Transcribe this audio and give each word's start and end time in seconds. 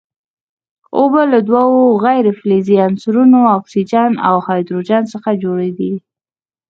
اوبه 0.99 1.21
له 1.31 1.39
دوو 1.49 1.81
غیر 2.05 2.25
فلزي 2.39 2.75
عنصرونو 2.87 3.39
اکسیجن 3.57 4.11
او 4.27 4.35
هایدروجن 4.45 5.03
څخه 5.13 5.29
جوړې 5.43 5.69
دي. 5.77 5.93